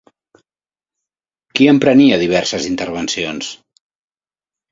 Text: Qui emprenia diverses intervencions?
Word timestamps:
Qui 1.59 1.67
emprenia 1.73 2.17
diverses 2.21 2.67
intervencions? 2.71 3.51